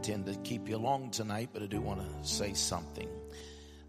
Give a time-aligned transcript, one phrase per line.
[0.00, 3.06] intend to keep you long tonight, but I do want to say something.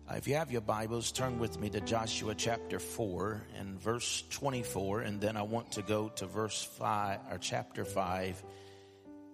[0.09, 4.21] Uh, if you have your Bibles, turn with me to Joshua chapter 4 and verse
[4.29, 8.43] 24, and then I want to go to verse 5 or chapter 5,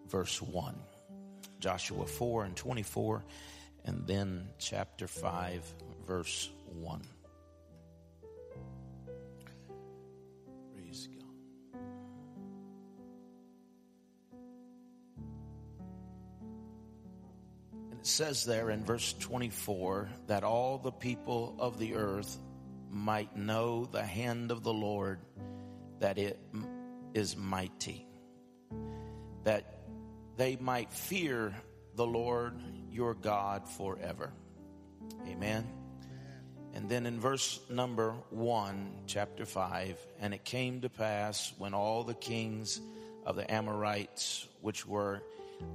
[0.08, 0.76] verse 1.
[1.60, 3.26] Joshua 4 and 24,
[3.86, 5.74] and then chapter 5,
[6.06, 7.02] verse 1.
[18.08, 22.38] Says there in verse 24 that all the people of the earth
[22.90, 25.20] might know the hand of the Lord,
[26.00, 26.40] that it
[27.14, 28.06] is mighty,
[29.44, 29.80] that
[30.38, 31.54] they might fear
[31.96, 32.54] the Lord
[32.92, 34.32] your God forever.
[35.28, 35.68] Amen.
[36.74, 42.04] And then in verse number one, chapter five, and it came to pass when all
[42.04, 42.80] the kings
[43.26, 45.24] of the Amorites, which were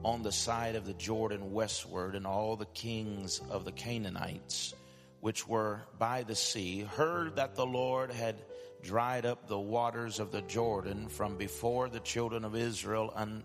[0.05, 4.75] on the side of the Jordan westward, and all the kings of the Canaanites,
[5.20, 8.36] which were by the sea, heard that the Lord had
[8.83, 13.44] dried up the waters of the Jordan from before the children of Israel un,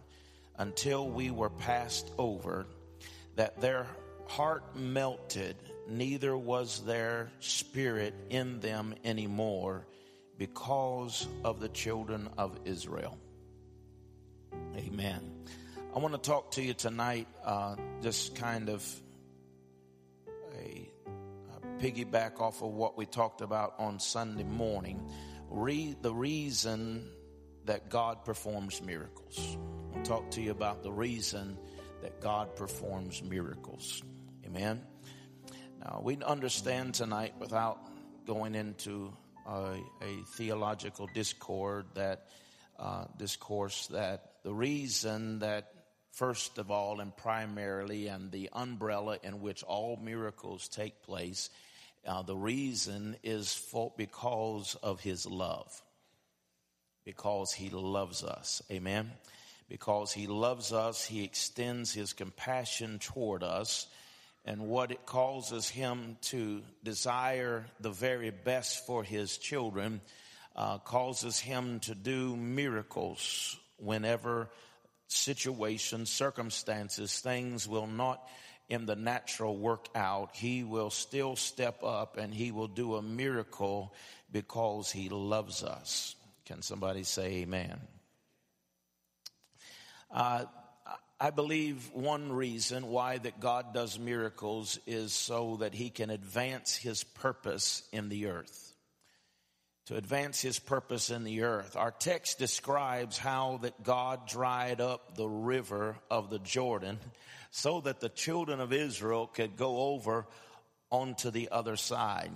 [0.57, 2.65] until we were passed over,
[3.35, 3.85] that their
[4.27, 5.55] heart melted
[5.87, 9.85] neither was their spirit in them anymore
[10.37, 13.17] because of the children of Israel.
[14.75, 15.31] Amen.
[15.97, 18.85] I want to talk to you tonight, uh, just kind of
[20.53, 25.09] a, a piggyback off of what we talked about on Sunday morning.
[25.49, 27.09] Read the reason
[27.65, 29.57] that God performs miracles.
[29.95, 31.57] I'll talk to you about the reason
[32.03, 34.03] that God performs miracles.
[34.45, 34.83] Amen.
[35.79, 37.79] Now, we understand tonight without
[38.27, 39.11] going into
[39.47, 42.27] a, a theological discord that
[42.77, 45.71] uh, discourse that the reason that
[46.17, 51.51] first of all and primarily and the umbrella in which all miracles take place
[52.07, 55.83] uh, the reason is for because of his love.
[57.03, 58.61] Because he loves us.
[58.71, 59.11] Amen?
[59.69, 63.87] Because he loves us he extends his compassion toward us.
[64.45, 69.99] And what it causes him to desire the very best for his children
[70.55, 74.49] uh, causes him to do miracles whenever
[75.07, 78.27] situations, circumstances, things will not
[78.69, 80.35] in the natural work out.
[80.35, 83.93] He will still step up and he will do a miracle
[84.31, 86.15] because he loves us.
[86.45, 87.79] Can somebody say amen?
[90.11, 90.45] Uh,
[91.19, 96.75] I believe one reason why that God does miracles is so that he can advance
[96.75, 98.66] his purpose in the earth.
[99.87, 101.77] To advance his purpose in the earth.
[101.77, 106.99] Our text describes how that God dried up the river of the Jordan
[107.51, 110.27] so that the children of Israel could go over
[110.89, 112.31] onto the other side.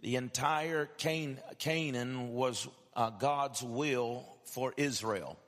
[0.00, 2.66] The entire Can- Canaan was
[2.96, 5.38] uh, God's will for Israel.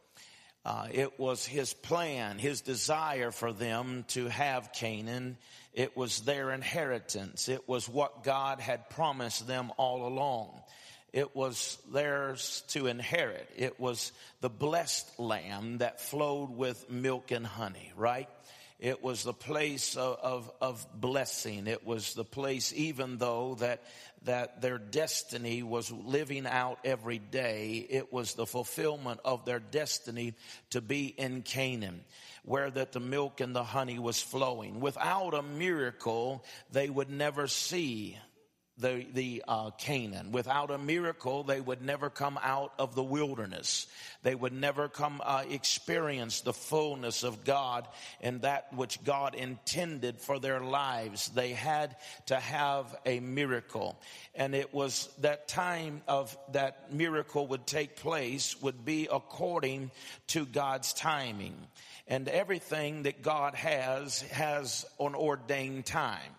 [0.66, 5.38] Uh, it was his plan, his desire for them to have Canaan.
[5.72, 7.48] It was their inheritance.
[7.48, 10.60] It was what God had promised them all along.
[11.12, 13.48] It was theirs to inherit.
[13.56, 18.28] It was the blessed land that flowed with milk and honey, right?
[18.78, 21.68] It was the place of, of, of, blessing.
[21.68, 23.84] It was the place, even though that,
[24.24, 30.34] that their destiny was living out every day, it was the fulfillment of their destiny
[30.70, 32.00] to be in Canaan
[32.44, 34.80] where that the milk and the honey was flowing.
[34.80, 38.18] Without a miracle, they would never see
[38.82, 40.32] the, the uh, Canaan.
[40.32, 43.86] Without a miracle, they would never come out of the wilderness.
[44.22, 47.88] They would never come uh, experience the fullness of God
[48.20, 51.28] and that which God intended for their lives.
[51.28, 53.98] They had to have a miracle,
[54.34, 59.90] and it was that time of that miracle would take place would be according
[60.28, 61.54] to God's timing.
[62.08, 66.34] And everything that God has has an ordained time.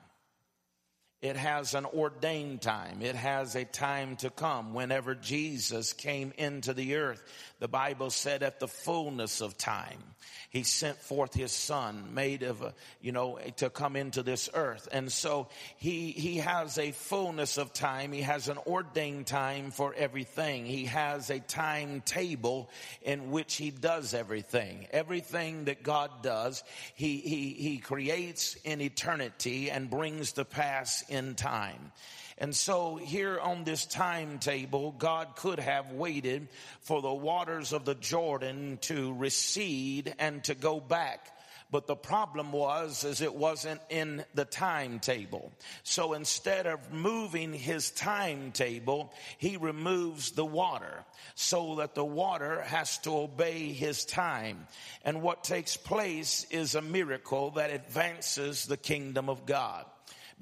[1.24, 3.02] It has an ordained time.
[3.02, 4.74] It has a time to come.
[4.74, 7.24] Whenever Jesus came into the earth,
[7.64, 10.04] the Bible said at the fullness of time,
[10.50, 14.90] he sent forth his son made of, a, you know, to come into this earth.
[14.92, 18.12] And so he, he has a fullness of time.
[18.12, 20.66] He has an ordained time for everything.
[20.66, 22.70] He has a timetable
[23.02, 24.86] in which he does everything.
[24.92, 31.36] Everything that God does, he, he, he creates in eternity and brings to pass in
[31.36, 31.94] time.
[32.38, 36.48] And so here on this timetable, God could have waited
[36.82, 41.30] for the waters of the Jordan to recede and to go back.
[41.74, 45.52] But the problem was, is it wasn't in the timetable.
[45.82, 51.04] So instead of moving his timetable, he removes the water
[51.34, 54.68] so that the water has to obey his time.
[55.04, 59.86] And what takes place is a miracle that advances the kingdom of God.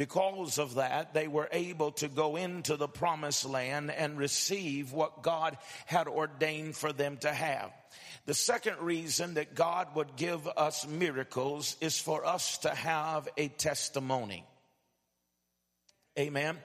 [0.02, 5.22] Because of that, they were able to go into the promised land and receive what
[5.22, 7.72] God had ordained for them to have.
[8.26, 13.50] The second reason that God would give us miracles is for us to have a
[13.50, 14.44] testimony.
[16.18, 16.58] Amen.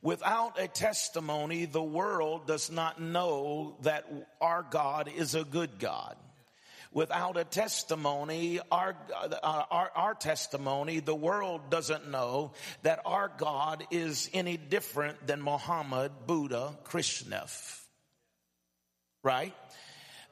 [0.00, 6.16] Without a testimony, the world does not know that our God is a good God.
[6.92, 8.96] Without a testimony, our,
[9.42, 12.52] our, our testimony, the world doesn't know
[12.82, 17.46] that our God is any different than Muhammad, Buddha, Krishna.
[19.22, 19.54] Right?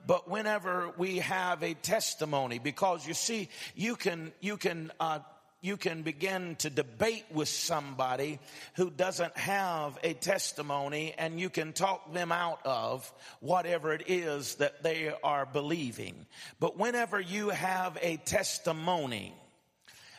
[0.07, 5.19] But whenever we have a testimony, because you see, you can, you can, uh,
[5.67, 8.39] you can begin to debate with somebody
[8.75, 14.55] who doesn't have a testimony and you can talk them out of whatever it is
[14.57, 16.27] that they are believing.
[16.61, 19.35] But whenever you have a testimony,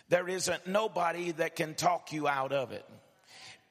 [0.10, 2.86] there isn't nobody that can talk you out of it.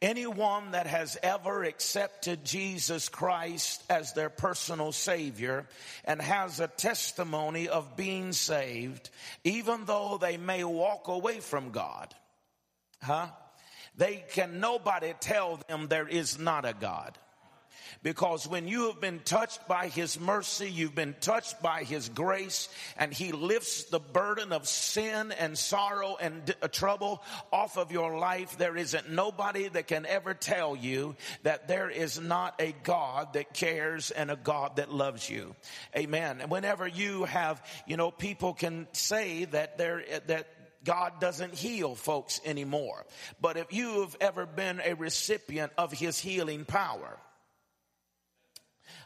[0.02, 5.66] Anyone that has ever accepted Jesus Christ as their personal savior
[6.04, 9.08] and has a testimony of being saved,
[9.42, 12.14] even though they may walk away from God,
[13.02, 13.28] huh?
[13.96, 17.16] They can nobody tell them there is not a God.
[18.02, 22.68] Because when you have been touched by His mercy, you've been touched by His grace,
[22.96, 27.22] and He lifts the burden of sin and sorrow and uh, trouble
[27.52, 32.20] off of your life, there isn't nobody that can ever tell you that there is
[32.20, 35.54] not a God that cares and a God that loves you.
[35.96, 36.40] Amen.
[36.40, 40.46] And whenever you have, you know, people can say that there, that
[40.84, 43.04] God doesn't heal folks anymore.
[43.40, 47.18] But if you've ever been a recipient of his healing power,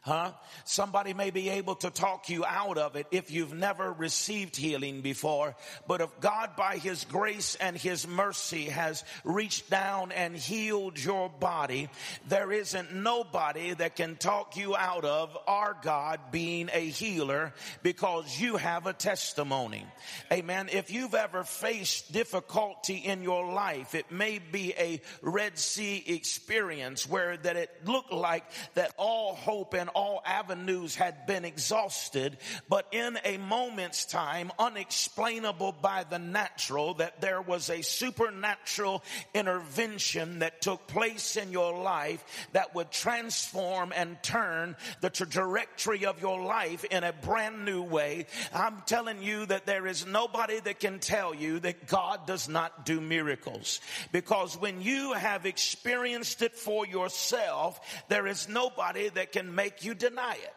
[0.02, 0.32] Huh?
[0.64, 5.02] Somebody may be able to talk you out of it if you've never received healing
[5.02, 5.54] before.
[5.86, 11.28] But if God by His grace and His mercy has reached down and healed your
[11.28, 11.90] body,
[12.28, 17.52] there isn't nobody that can talk you out of our God being a healer
[17.82, 19.84] because you have a testimony.
[20.32, 20.70] Amen.
[20.72, 27.06] If you've ever faced difficulty in your life, it may be a Red Sea experience
[27.06, 28.44] where that it looked like
[28.74, 32.36] that all hope and all avenues had been exhausted,
[32.68, 39.02] but in a moment's time, unexplainable by the natural, that there was a supernatural
[39.34, 46.20] intervention that took place in your life that would transform and turn the trajectory of
[46.20, 48.26] your life in a brand new way.
[48.52, 52.84] I'm telling you that there is nobody that can tell you that God does not
[52.86, 53.80] do miracles.
[54.12, 59.94] Because when you have experienced it for yourself, there is nobody that can make you
[59.94, 60.54] deny it.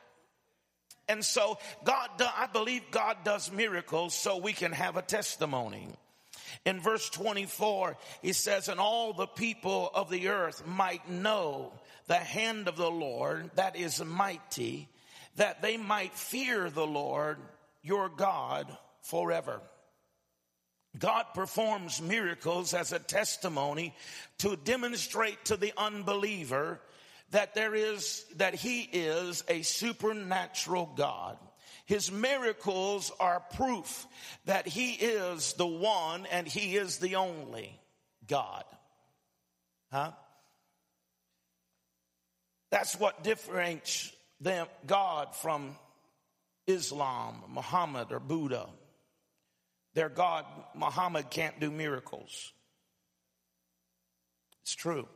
[1.07, 5.89] And so God, I believe God does miracles so we can have a testimony.
[6.65, 11.73] In verse 24, he says, and all the people of the earth might know
[12.07, 14.87] the hand of the Lord that is mighty,
[15.35, 17.37] that they might fear the Lord
[17.81, 19.62] your God forever.
[20.98, 23.95] God performs miracles as a testimony
[24.39, 26.79] to demonstrate to the unbeliever
[27.33, 31.37] that there is, that he is a supernatural God.
[31.85, 34.05] His miracles are proof
[34.45, 37.79] that he is the one and he is the only
[38.27, 38.63] God.
[39.91, 40.11] Huh?
[42.69, 45.75] That's what differentiates them, God from
[46.67, 48.69] Islam, Muhammad, or Buddha.
[49.95, 52.53] Their God, Muhammad, can't do miracles.
[54.61, 55.07] It's true.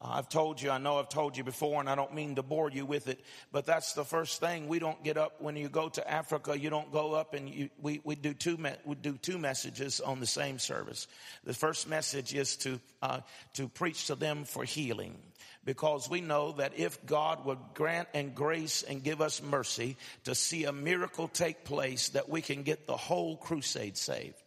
[0.00, 2.70] I've told you, I know I've told you before, and I don't mean to bore
[2.70, 3.18] you with it,
[3.50, 4.68] but that's the first thing.
[4.68, 6.58] We don't get up when you go to Africa.
[6.58, 10.20] You don't go up and you, we, we do two we do two messages on
[10.20, 11.08] the same service.
[11.44, 13.20] The first message is to uh,
[13.54, 15.16] to preach to them for healing,
[15.64, 20.34] because we know that if God would grant and grace and give us mercy to
[20.34, 24.45] see a miracle take place, that we can get the whole crusade saved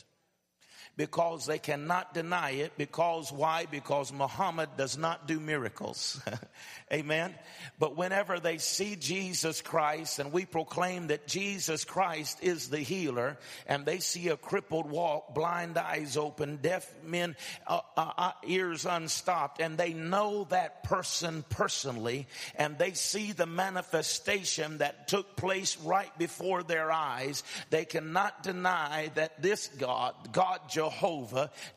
[1.00, 2.74] because they cannot deny it.
[2.77, 3.65] Because why?
[3.72, 6.22] Because Muhammad does not do miracles.
[6.91, 7.34] Amen.
[7.79, 13.38] But whenever they see Jesus Christ and we proclaim that Jesus Christ is the healer
[13.65, 18.86] and they see a crippled walk, blind eyes open, deaf men, uh, uh, uh, ears
[18.86, 25.77] unstopped, and they know that person personally and they see the manifestation that took place
[25.77, 30.88] right before their eyes, they cannot deny that this God, God Jehovah,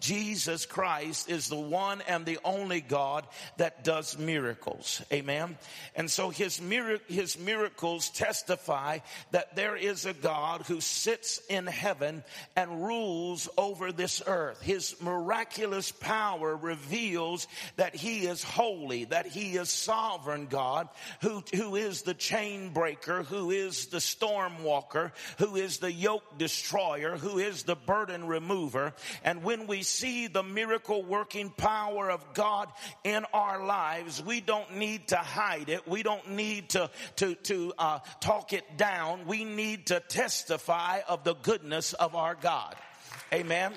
[0.00, 3.26] Jesus Christ is the one and the only God
[3.56, 5.02] that does miracles.
[5.12, 5.56] Amen.
[5.94, 6.60] And so his,
[7.08, 8.98] his miracles testify
[9.30, 12.24] that there is a God who sits in heaven
[12.56, 14.60] and rules over this earth.
[14.62, 20.88] His miraculous power reveals that he is holy, that he is sovereign God,
[21.20, 26.38] who, who is the chain breaker, who is the storm walker, who is the yoke
[26.38, 28.94] destroyer, who is the burden remover.
[29.24, 32.68] And when we see the miracle working power of God
[33.04, 35.86] in our lives, we don't need to hide it.
[35.86, 39.26] We don't need to, to, to uh, talk it down.
[39.26, 42.74] We need to testify of the goodness of our God.
[43.32, 43.72] Amen.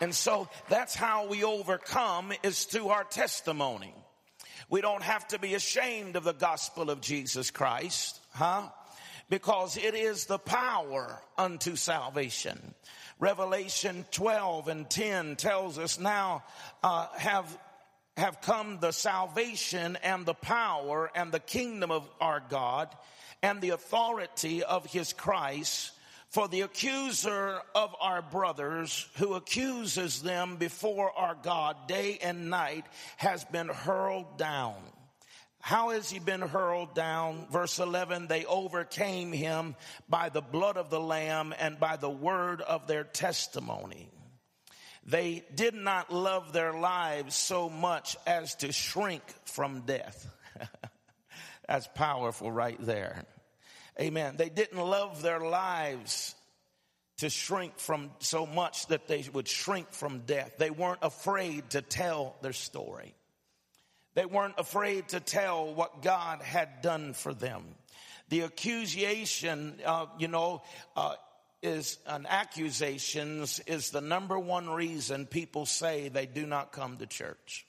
[0.00, 3.94] And so that's how we overcome is through our testimony.
[4.70, 8.68] We don't have to be ashamed of the gospel of Jesus Christ, huh?
[9.28, 12.74] Because it is the power unto salvation.
[13.20, 16.42] Revelation 12 and 10 tells us now,
[16.82, 17.58] uh, have
[18.16, 22.88] have come the salvation and the power and the kingdom of our God
[23.42, 25.92] and the authority of his Christ.
[26.28, 32.86] For the accuser of our brothers who accuses them before our God day and night
[33.16, 34.76] has been hurled down.
[35.60, 37.46] How has he been hurled down?
[37.50, 39.76] Verse 11, they overcame him
[40.08, 44.08] by the blood of the lamb and by the word of their testimony.
[45.04, 50.26] They did not love their lives so much as to shrink from death.
[51.68, 53.24] That's powerful right there.
[54.00, 54.36] Amen.
[54.36, 56.34] They didn't love their lives
[57.18, 60.54] to shrink from so much that they would shrink from death.
[60.58, 63.14] They weren't afraid to tell their story.
[64.14, 67.64] They weren't afraid to tell what God had done for them.
[68.28, 70.62] The accusation, uh, you know,
[70.96, 71.14] uh,
[71.62, 77.06] is an accusations is the number one reason people say they do not come to
[77.06, 77.66] church.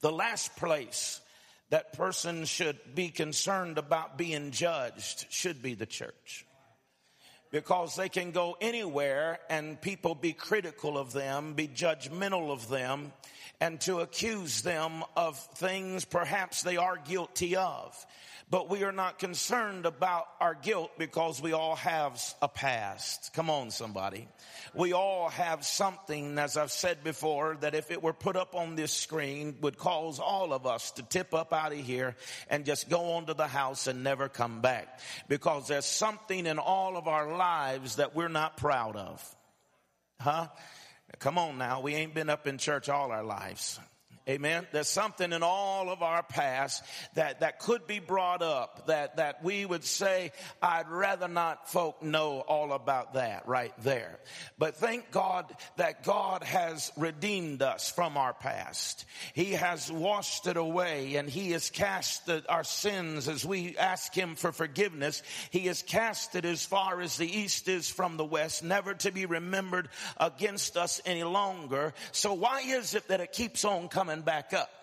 [0.00, 1.20] The last place
[1.68, 6.44] that person should be concerned about being judged should be the church.
[7.50, 13.12] Because they can go anywhere and people be critical of them, be judgmental of them,
[13.60, 18.06] and to accuse them of things perhaps they are guilty of.
[18.50, 23.32] But we are not concerned about our guilt because we all have a past.
[23.32, 24.26] Come on, somebody.
[24.74, 28.74] We all have something, as I've said before, that if it were put up on
[28.74, 32.16] this screen would cause all of us to tip up out of here
[32.48, 34.98] and just go on to the house and never come back.
[35.28, 39.36] Because there's something in all of our lives that we're not proud of.
[40.20, 40.48] Huh?
[41.20, 41.80] Come on now.
[41.80, 43.80] We ain't been up in church all our lives.
[44.30, 44.64] Amen.
[44.70, 46.84] There's something in all of our past
[47.14, 50.30] that, that could be brought up that, that we would say,
[50.62, 54.20] I'd rather not folk know all about that right there.
[54.56, 59.04] But thank God that God has redeemed us from our past.
[59.34, 64.36] He has washed it away and he has cast our sins as we ask him
[64.36, 65.24] for forgiveness.
[65.50, 69.10] He has cast it as far as the east is from the west, never to
[69.10, 71.94] be remembered against us any longer.
[72.12, 74.79] So why is it that it keeps on coming back up.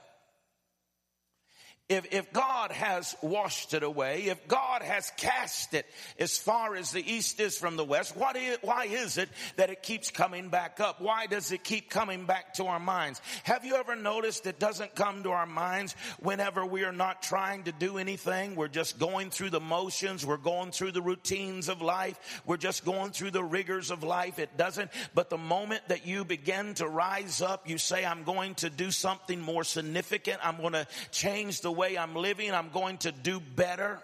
[1.89, 5.86] If, if God has washed it away, if God has cast it
[6.20, 9.70] as far as the east is from the west, what is, why is it that
[9.70, 11.00] it keeps coming back up?
[11.00, 13.22] Why does it keep coming back to our minds?
[13.44, 17.63] Have you ever noticed it doesn't come to our minds whenever we are not trying
[17.63, 18.58] to do anything?
[18.58, 20.25] We're just going through the motions.
[20.25, 22.41] We're going through the routines of life.
[22.46, 24.39] We're just going through the rigors of life.
[24.39, 24.91] It doesn't.
[25.15, 28.91] But the moment that you begin to rise up, you say, I'm going to do
[28.91, 30.39] something more significant.
[30.44, 34.00] I'm going to change the way I'm living, I'm going to do better.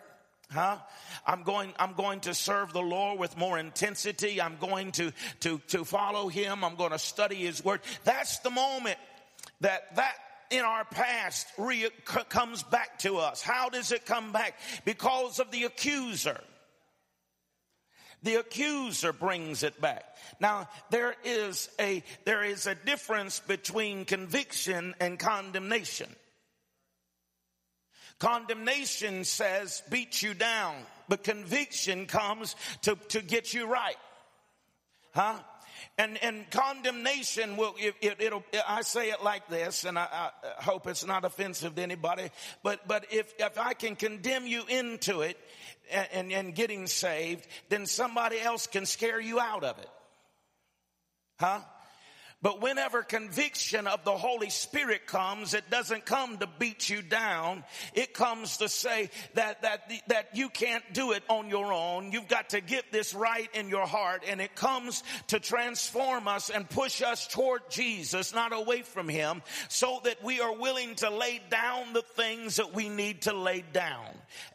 [0.52, 0.78] Huh?
[1.26, 4.40] I'm going, I'm going to serve the Lord with more intensity.
[4.40, 5.12] I'm going to,
[5.42, 6.64] to, to follow Him.
[6.64, 7.82] I'm going to study His Word.
[8.04, 8.98] That's the moment
[9.62, 10.14] that that
[10.52, 11.90] in our past re-
[12.30, 13.42] comes back to us.
[13.42, 14.54] How does it come back?
[14.86, 16.40] Because of the accuser.
[18.22, 20.04] The accuser brings it back.
[20.40, 26.10] Now, there is a, there is a difference between conviction and condemnation.
[28.24, 30.76] Condemnation says beat you down,
[31.10, 33.98] but conviction comes to, to get you right.
[35.14, 35.40] Huh?
[35.98, 40.64] And, and condemnation will, it, it, will I say it like this, and I, I,
[40.64, 42.30] hope it's not offensive to anybody,
[42.64, 45.38] but, but if, if I can condemn you into it
[45.92, 49.90] and, and, and getting saved, then somebody else can scare you out of it.
[51.42, 51.60] Huh?
[52.44, 57.64] But whenever conviction of the Holy Spirit comes, it doesn't come to beat you down.
[57.94, 62.12] It comes to say that, that, that you can't do it on your own.
[62.12, 64.24] You've got to get this right in your heart.
[64.28, 69.42] And it comes to transform us and push us toward Jesus, not away from Him,
[69.70, 73.64] so that we are willing to lay down the things that we need to lay
[73.72, 74.10] down.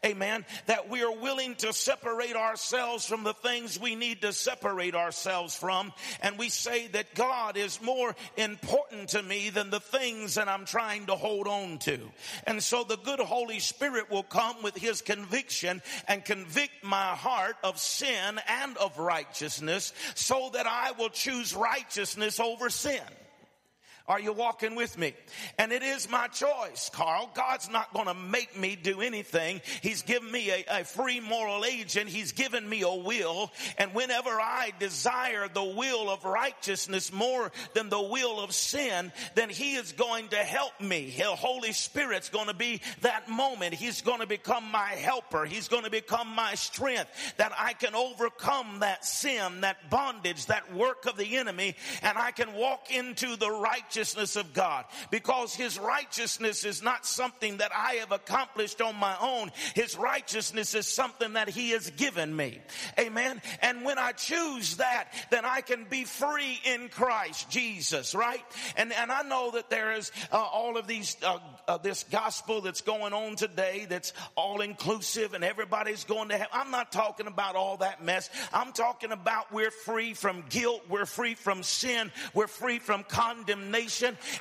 [0.05, 0.45] Amen.
[0.67, 5.55] That we are willing to separate ourselves from the things we need to separate ourselves
[5.55, 5.91] from.
[6.21, 10.65] And we say that God is more important to me than the things that I'm
[10.65, 11.99] trying to hold on to.
[12.45, 17.55] And so the good Holy Spirit will come with his conviction and convict my heart
[17.63, 23.01] of sin and of righteousness so that I will choose righteousness over sin.
[24.09, 25.13] Are you walking with me?
[25.59, 27.29] And it is my choice, Carl.
[27.35, 29.61] God's not going to make me do anything.
[29.83, 32.09] He's given me a, a, free moral agent.
[32.09, 33.51] He's given me a will.
[33.77, 39.49] And whenever I desire the will of righteousness more than the will of sin, then
[39.49, 41.13] He is going to help me.
[41.15, 43.75] The Holy Spirit's going to be that moment.
[43.75, 45.45] He's going to become my helper.
[45.45, 50.73] He's going to become my strength that I can overcome that sin, that bondage, that
[50.73, 55.53] work of the enemy, and I can walk into the righteous righteousness of God because
[55.53, 59.51] his righteousness is not something that I have accomplished on my own.
[59.75, 62.59] His righteousness is something that he has given me.
[62.97, 63.41] Amen.
[63.61, 68.41] And when I choose that, then I can be free in Christ Jesus, right?
[68.77, 72.61] And, and I know that there is uh, all of these, uh, uh, this gospel
[72.61, 76.47] that's going on today that's all inclusive and everybody's going to have.
[76.53, 78.29] I'm not talking about all that mess.
[78.53, 80.83] I'm talking about we're free from guilt.
[80.89, 82.13] We're free from sin.
[82.33, 83.88] We're free from condemnation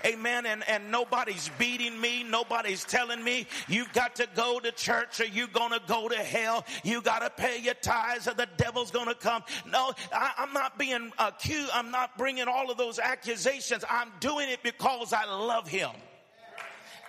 [0.05, 0.47] Amen.
[0.47, 2.23] And, and nobody's beating me.
[2.23, 6.17] Nobody's telling me you've got to go to church or you're going to go to
[6.17, 6.64] hell.
[6.85, 9.43] You got to pay your tithes or the devil's going to come.
[9.71, 11.71] No, I, I'm not being accused.
[11.73, 13.85] I'm not bringing all of those accusations.
[13.88, 15.90] I'm doing it because I love him.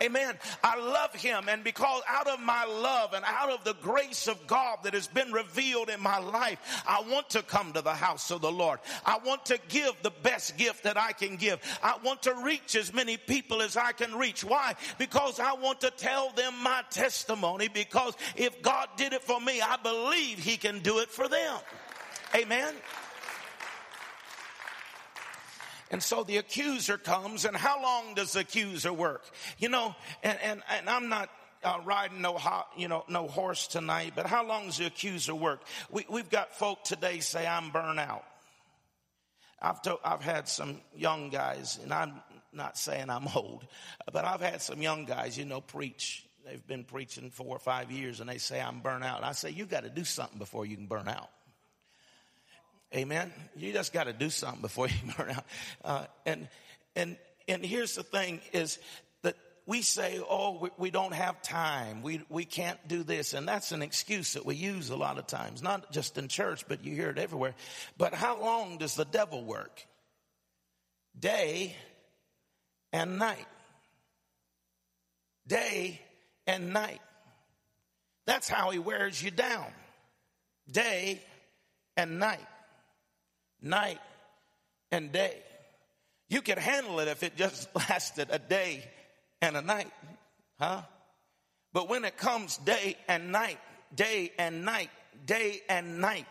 [0.02, 0.36] Amen.
[0.64, 1.50] I love him.
[1.50, 5.08] And because out of my love and out of the grace of God that has
[5.08, 8.80] been revealed in my life, I want to come to the house of the Lord.
[9.06, 11.60] I want to give the best gift that I can give.
[11.84, 14.44] I want to reach as many people as I can reach.
[14.44, 14.76] Why?
[14.98, 19.62] Because I want to tell them my testimony because if God did it for me,
[19.62, 21.58] I believe he can do it for them.
[22.36, 22.74] Amen.
[25.92, 29.24] And so the accuser comes, and how long does the accuser work?
[29.58, 31.30] You know, and, and, and I'm not
[31.64, 35.34] uh, riding no hot, you know, no horse tonight, but how long does the accuser
[35.34, 35.62] work?
[35.90, 38.24] We, we've got folk today say, I'm burnt out.
[39.62, 42.22] I've, to, I've had some young guys, and I'm
[42.54, 43.66] not saying I'm old,
[44.12, 46.26] but I've had some young guys, you know, preach.
[46.46, 49.24] They've been preaching four or five years, and they say, I'm burnt out.
[49.24, 51.30] I say, you got to do something before you can burn out.
[52.96, 53.32] Amen.
[53.56, 55.46] You just got to do something before you burn out.
[55.84, 56.48] Uh, and
[56.96, 58.80] and and here's the thing: is
[59.22, 59.36] that
[59.68, 62.02] we say, "Oh, we, we, don't have time.
[62.02, 65.28] We we can't do this," and that's an excuse that we use a lot of
[65.28, 67.54] times, not just in church, but you hear it everywhere.
[67.98, 69.86] But how long does the devil work?
[71.18, 71.76] Day
[72.92, 73.46] and night.
[75.46, 76.02] Day
[76.48, 77.02] and night.
[78.26, 79.66] That's how he wears you down.
[80.72, 81.22] Day
[81.96, 82.48] and night
[83.62, 84.00] night
[84.92, 85.38] and day.
[86.30, 88.84] You could handle it if it just lasted a day
[89.42, 89.92] and a night,
[90.60, 90.82] huh?
[91.74, 93.60] But when it comes day and night,
[93.96, 94.90] day and night,
[95.26, 96.26] day and night,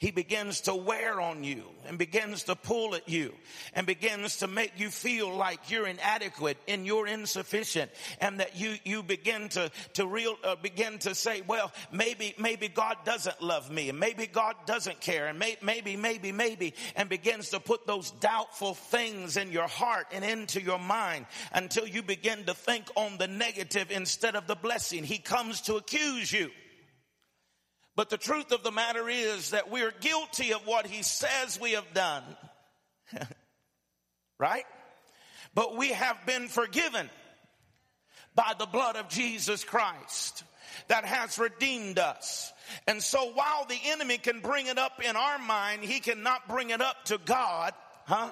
[0.00, 3.34] he begins to wear on you and begins to pull at you
[3.74, 8.76] and begins to make you feel like you're inadequate and you're insufficient and that you,
[8.82, 13.70] you begin to, to real, uh, begin to say, well, maybe, maybe God doesn't love
[13.70, 17.86] me and maybe God doesn't care and may, maybe, maybe, maybe, and begins to put
[17.86, 22.86] those doubtful things in your heart and into your mind until you begin to think
[22.96, 25.04] on the negative instead of the blessing.
[25.04, 26.50] He comes to accuse you.
[27.96, 31.72] But the truth of the matter is that we're guilty of what he says we
[31.72, 32.24] have done.
[34.38, 34.64] right?
[35.54, 37.10] But we have been forgiven
[38.34, 40.44] by the blood of Jesus Christ
[40.88, 42.52] that has redeemed us.
[42.86, 46.70] And so while the enemy can bring it up in our mind, he cannot bring
[46.70, 47.74] it up to God,
[48.06, 48.30] huh?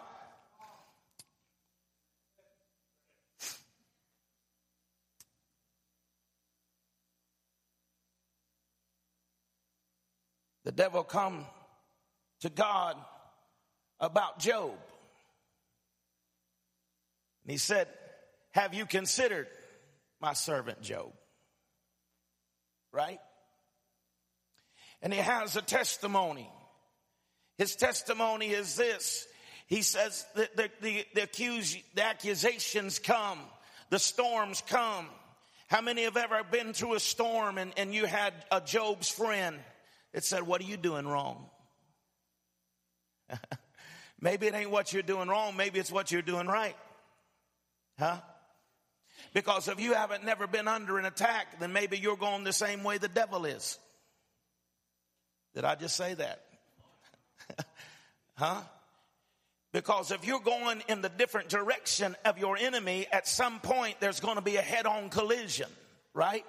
[10.68, 11.46] The devil come
[12.40, 12.94] to God
[13.98, 14.74] about Job.
[17.42, 17.88] And he said,
[18.50, 19.46] Have you considered
[20.20, 21.10] my servant Job?
[22.92, 23.18] Right?
[25.00, 26.50] And he has a testimony.
[27.56, 29.26] His testimony is this.
[29.68, 33.38] He says that the, the, the, accuse, the accusations come,
[33.88, 35.06] the storms come.
[35.68, 39.60] How many have ever been through a storm and, and you had a Job's friend
[40.12, 41.46] that said, What are you doing wrong?
[44.20, 46.76] maybe it ain't what you're doing wrong, maybe it's what you're doing right.
[47.98, 48.16] Huh?
[49.34, 52.82] Because if you haven't never been under an attack, then maybe you're going the same
[52.82, 53.78] way the devil is.
[55.54, 56.44] Did I just say that?
[58.36, 58.60] huh?
[59.72, 64.20] Because if you're going in the different direction of your enemy, at some point there's
[64.20, 65.68] going to be a head on collision,
[66.14, 66.44] right?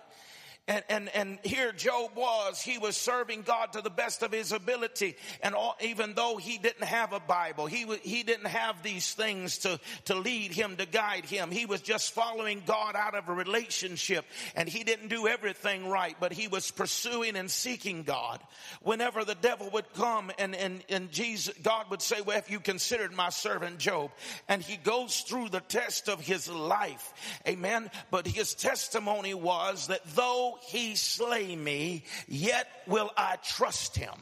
[0.70, 4.52] And, and, and here Job was, he was serving God to the best of his
[4.52, 5.16] ability.
[5.42, 9.58] And all, even though he didn't have a Bible, he, he didn't have these things
[9.60, 11.50] to, to lead him, to guide him.
[11.50, 16.16] He was just following God out of a relationship and he didn't do everything right,
[16.20, 18.40] but he was pursuing and seeking God.
[18.84, 22.60] Whenever the devil would come and, and, and Jesus, God would say, well, if you
[22.60, 24.12] considered my servant Job,
[24.48, 27.12] and he goes through the test of his life.
[27.48, 27.90] Amen.
[28.12, 34.14] But his testimony was that though he slay me, yet will I trust him.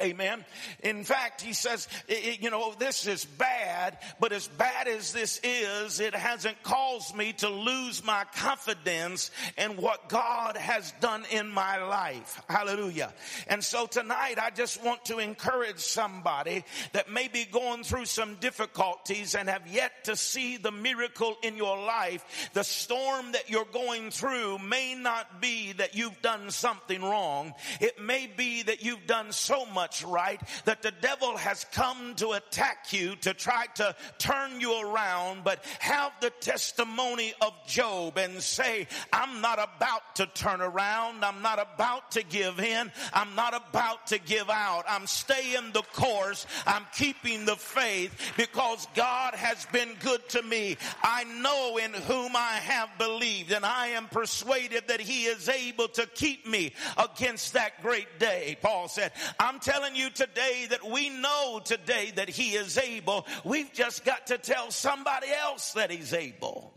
[0.00, 0.44] Amen.
[0.84, 5.98] In fact, he says, you know, this is bad, but as bad as this is,
[5.98, 11.82] it hasn't caused me to lose my confidence in what God has done in my
[11.84, 12.40] life.
[12.48, 13.12] Hallelujah.
[13.48, 18.36] And so tonight, I just want to encourage somebody that may be going through some
[18.36, 22.50] difficulties and have yet to see the miracle in your life.
[22.52, 27.54] The storm that you're going through may not be that you've done something wrong.
[27.80, 32.14] It may be that you've done so much much right that the devil has come
[32.16, 38.18] to attack you to try to turn you around, but have the testimony of Job
[38.18, 41.24] and say, I'm not about to turn around.
[41.24, 42.92] I'm not about to give in.
[43.14, 44.84] I'm not about to give out.
[44.88, 46.46] I'm staying the course.
[46.66, 50.76] I'm keeping the faith because God has been good to me.
[51.02, 55.88] I know in whom I have believed and I am persuaded that he is able
[55.88, 58.58] to keep me against that great day.
[58.60, 63.26] Paul said, I'm telling telling you today that we know today that He is able.
[63.44, 66.72] We've just got to tell somebody else that He's able.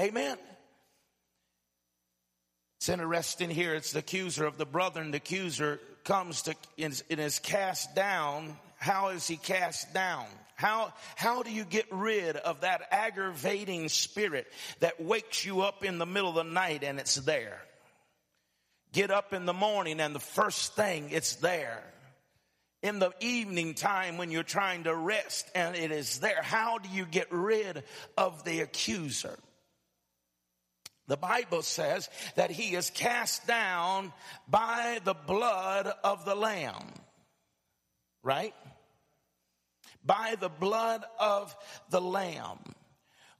[0.00, 0.36] Amen.
[2.78, 3.74] It's interesting here.
[3.74, 8.56] It's the accuser of the brother, and the accuser comes to and is cast down.
[8.76, 10.26] How is he cast down?
[10.56, 14.46] How, how do you get rid of that aggravating spirit
[14.80, 17.62] that wakes you up in the middle of the night and it's there?
[18.94, 21.82] Get up in the morning and the first thing it's there.
[22.82, 26.40] In the evening time when you're trying to rest and it is there.
[26.42, 27.82] How do you get rid
[28.16, 29.38] of the accuser?
[31.06, 34.12] The Bible says that he is cast down
[34.48, 36.92] by the blood of the Lamb.
[38.22, 38.54] Right?
[40.04, 41.54] By the blood of
[41.90, 42.58] the Lamb.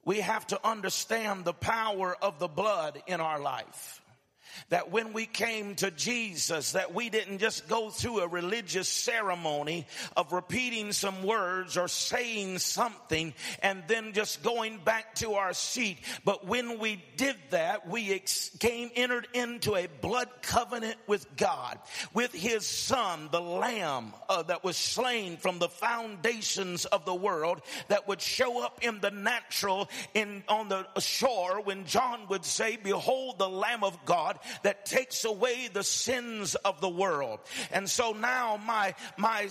[0.04, 4.02] We have to understand the power of the blood in our life
[4.70, 9.86] that when we came to Jesus, that we didn't just go through a religious ceremony
[10.16, 15.98] of repeating some words or saying something and then just going back to our seat.
[16.24, 18.22] But when we did that, we
[18.58, 21.78] came, entered into a blood covenant with God,
[22.12, 27.60] with his son, the lamb uh, that was slain from the foundations of the world
[27.88, 32.76] that would show up in the natural in, on the shore when John would say,
[32.76, 37.40] behold the lamb of God that takes away the sins of the world.
[37.72, 39.48] And so now my, my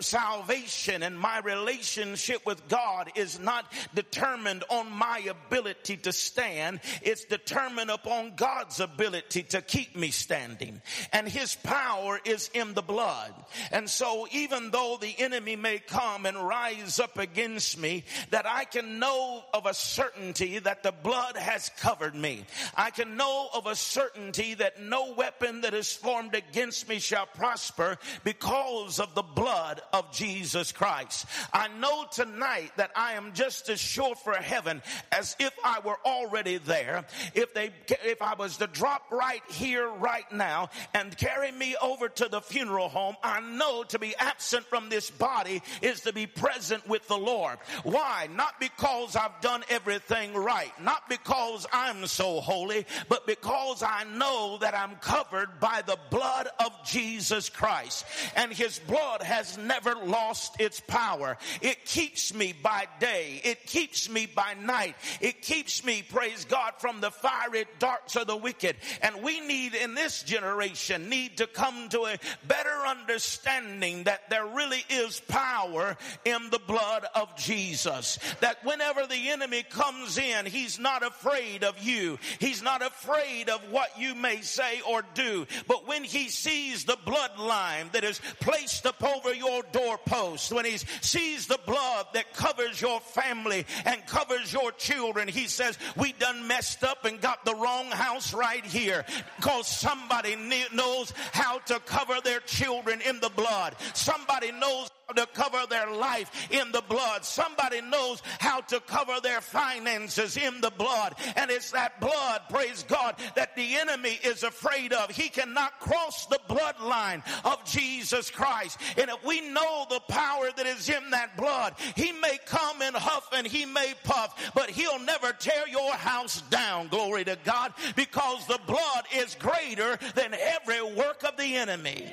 [0.00, 6.80] salvation and my relationship with God is not determined on my ability to stand.
[7.02, 10.80] It's determined upon God's ability to keep me standing.
[11.12, 13.32] And his power is in the blood.
[13.72, 18.64] And so even though the enemy may come and rise up against me, that I
[18.64, 22.44] can know of a certainty that the blood has covered me.
[22.74, 26.98] I can know of a certainty certainty that no weapon that is formed against me
[26.98, 31.26] shall prosper because of the blood of Jesus Christ.
[31.52, 35.98] I know tonight that I am just as sure for heaven as if I were
[36.04, 37.04] already there.
[37.34, 37.70] If they,
[38.04, 42.40] if I was to drop right here, right now and carry me over to the
[42.40, 47.06] funeral home, I know to be absent from this body is to be present with
[47.08, 47.58] the Lord.
[47.82, 48.28] Why?
[48.34, 54.23] Not because I've done everything right, not because I'm so holy, but because I know
[54.24, 58.04] know that I'm covered by the blood of Jesus Christ.
[58.36, 61.36] And his blood has never lost its power.
[61.60, 63.40] It keeps me by day.
[63.44, 64.96] It keeps me by night.
[65.20, 68.76] It keeps me, praise God, from the fiery darts of the wicked.
[69.02, 74.46] And we need in this generation need to come to a better understanding that there
[74.46, 78.18] really is power in the blood of Jesus.
[78.40, 82.18] That whenever the enemy comes in, he's not afraid of you.
[82.38, 85.46] He's not afraid of what you may say or do.
[85.66, 90.78] But when he sees the bloodline that is placed up over your doorpost, when he
[91.00, 96.46] sees the blood that covers your family and covers your children, he says, we done
[96.46, 99.04] messed up and got the wrong house right here
[99.36, 100.36] because somebody
[100.72, 103.74] knows how to cover their children in the blood.
[103.94, 107.24] Somebody knows to cover their life in the blood.
[107.24, 111.14] Somebody knows how to cover their finances in the blood.
[111.36, 115.10] And it's that blood, praise God, that the enemy is afraid of.
[115.10, 118.78] He cannot cross the bloodline of Jesus Christ.
[118.96, 122.96] And if we know the power that is in that blood, he may come and
[122.96, 126.88] huff and he may puff, but he'll never tear your house down.
[126.88, 132.12] Glory to God, because the blood is greater than every work of the enemy.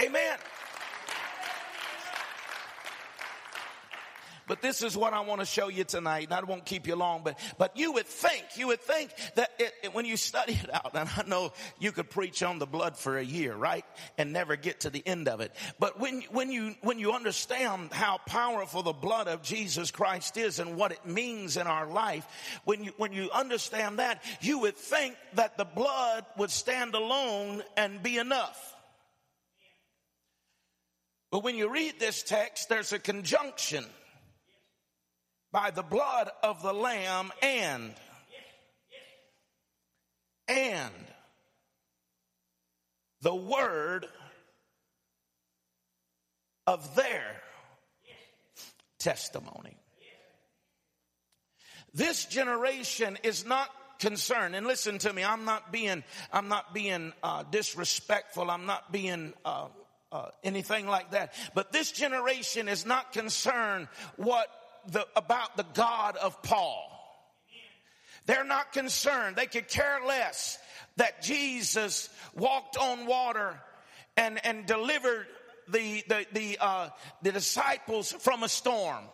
[0.00, 0.36] Amen.
[4.46, 6.94] But this is what I want to show you tonight, and I won't keep you
[6.94, 10.52] long, but, but you would think, you would think that it, it, when you study
[10.52, 13.84] it out, and I know you could preach on the blood for a year, right?
[14.16, 15.52] And never get to the end of it.
[15.80, 20.60] But when, when you, when you understand how powerful the blood of Jesus Christ is
[20.60, 22.26] and what it means in our life,
[22.64, 27.64] when you, when you understand that, you would think that the blood would stand alone
[27.76, 28.74] and be enough.
[31.32, 33.84] But when you read this text, there's a conjunction
[35.52, 37.94] by the blood of the lamb and
[40.48, 40.94] and
[43.22, 44.06] the word
[46.66, 47.42] of their
[48.98, 49.76] testimony.
[51.92, 57.14] This generation is not concerned and listen to me i'm not being i'm not being
[57.22, 59.68] uh, disrespectful i'm not being uh,
[60.12, 64.48] uh, anything like that but this generation is not concerned what
[64.92, 66.92] the, about the God of Paul.
[68.26, 69.36] They're not concerned.
[69.36, 70.58] They could care less
[70.96, 73.60] that Jesus walked on water
[74.16, 75.26] and, and delivered
[75.68, 76.88] the, the, the, uh,
[77.22, 79.04] the disciples from a storm.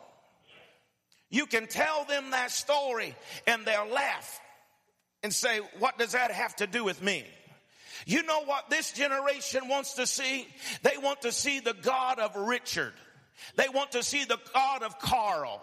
[1.31, 3.15] You can tell them that story
[3.47, 4.41] and they'll laugh
[5.23, 7.25] and say, what does that have to do with me?
[8.07, 10.47] You know what this generation wants to see?
[10.83, 12.93] They want to see the God of Richard.
[13.57, 15.61] They want to see the God of Carl.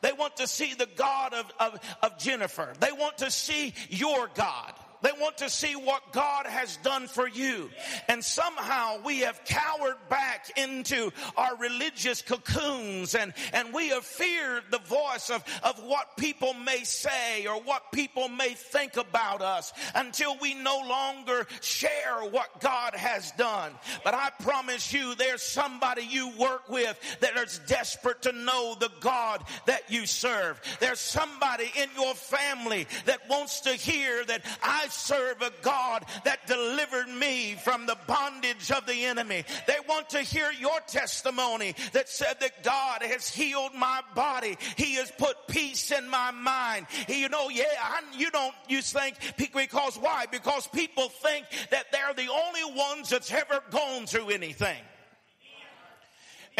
[0.00, 2.72] They want to see the God of, of, of Jennifer.
[2.80, 4.74] They want to see your God.
[5.02, 7.70] They want to see what God has done for you.
[8.08, 14.62] And somehow we have cowered back into our religious cocoons and, and we have feared
[14.70, 19.72] the voice of, of what people may say or what people may think about us
[19.94, 23.72] until we no longer share what God has done.
[24.04, 28.90] But I promise you there's somebody you work with that is desperate to know the
[29.00, 30.60] God that you serve.
[30.80, 36.46] There's somebody in your family that wants to hear that I serve a God that
[36.46, 39.44] delivered me from the bondage of the enemy.
[39.66, 44.56] They want to hear your testimony that said that God has healed my body.
[44.76, 46.86] He has put peace in my mind.
[47.08, 50.26] You know, yeah, I, you don't, you think, because why?
[50.30, 54.78] Because people think that they're the only ones that's ever gone through anything.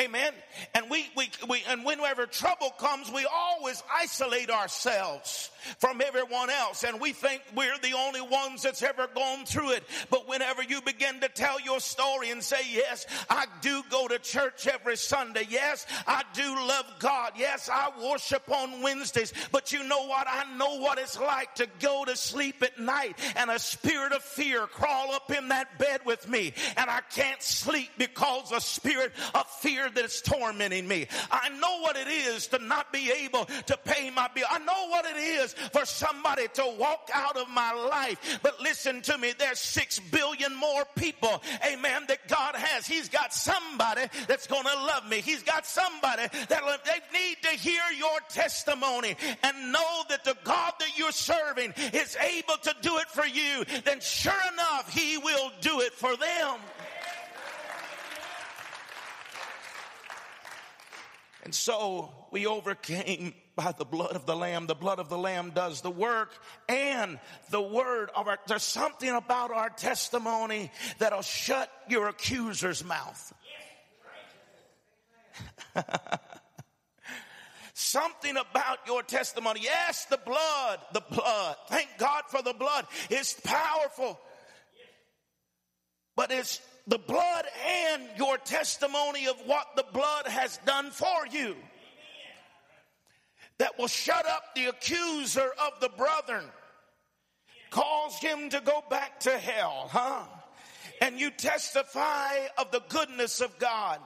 [0.00, 0.32] Amen.
[0.74, 6.82] And we, we, we, and whenever trouble comes, we always isolate ourselves from everyone else.
[6.82, 9.84] And we think we're the only ones that's ever gone through it.
[10.08, 14.18] But whenever you begin to tell your story and say, yes, I do go to
[14.18, 15.46] church every Sunday.
[15.50, 17.32] Yes, I do love God.
[17.36, 19.34] Yes, I worship on Wednesdays.
[19.52, 20.26] But you know what?
[20.26, 24.22] I know what it's like to go to sleep at night and a spirit of
[24.22, 26.54] fear crawl up in that bed with me.
[26.78, 31.06] And I can't sleep because a spirit of fear that's tormenting me.
[31.30, 34.46] I know what it is to not be able to pay my bill.
[34.50, 38.40] I know what it is for somebody to walk out of my life.
[38.42, 42.86] But listen to me, there's six billion more people, amen, that God has.
[42.86, 45.20] He's got somebody that's going to love me.
[45.20, 50.72] He's got somebody that they need to hear your testimony and know that the God
[50.78, 53.64] that you're serving is able to do it for you.
[53.84, 56.58] Then sure enough, He will do it for them.
[61.42, 64.66] And so we overcame by the blood of the Lamb.
[64.66, 66.30] The blood of the Lamb does the work
[66.68, 67.18] and
[67.50, 73.32] the word of our, there's something about our testimony that'll shut your accuser's mouth.
[77.74, 79.60] something about your testimony.
[79.64, 81.56] Yes, the blood, the blood.
[81.68, 82.86] Thank God for the blood.
[83.10, 84.18] It's powerful.
[86.14, 91.56] But it's the blood and your testimony of what the blood has done for you
[93.58, 96.44] that will shut up the accuser of the brethren,
[97.70, 100.24] cause him to go back to hell, huh?
[101.00, 104.00] And you testify of the goodness of God.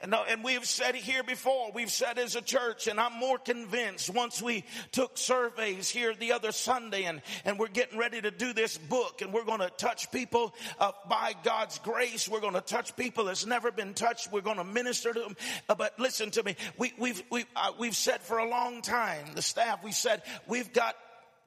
[0.00, 1.70] And, and we've said it here before.
[1.72, 6.32] We've said as a church, and I'm more convinced once we took surveys here the
[6.32, 9.70] other Sunday, and, and we're getting ready to do this book, and we're going to
[9.70, 12.28] touch people uh, by God's grace.
[12.28, 14.32] We're going to touch people that's never been touched.
[14.32, 15.36] We're going to minister to them.
[15.68, 16.56] Uh, but listen to me.
[16.78, 20.72] We, we've, we've, uh, we've said for a long time, the staff, we said, we've
[20.72, 20.96] got